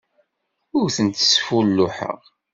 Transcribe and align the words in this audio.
Ur 0.79 0.87
tent-sfulluḥeɣ. 0.95 2.19